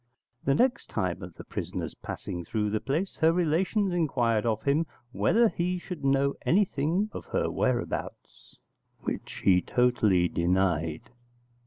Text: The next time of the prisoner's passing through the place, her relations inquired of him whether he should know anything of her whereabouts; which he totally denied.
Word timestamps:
The 0.43 0.55
next 0.55 0.89
time 0.89 1.21
of 1.21 1.35
the 1.35 1.43
prisoner's 1.43 1.93
passing 1.93 2.43
through 2.43 2.71
the 2.71 2.79
place, 2.79 3.17
her 3.17 3.31
relations 3.31 3.93
inquired 3.93 4.47
of 4.47 4.63
him 4.63 4.87
whether 5.11 5.47
he 5.49 5.77
should 5.77 6.03
know 6.03 6.33
anything 6.43 7.09
of 7.11 7.25
her 7.25 7.51
whereabouts; 7.51 8.57
which 9.01 9.41
he 9.45 9.61
totally 9.61 10.27
denied. 10.27 11.11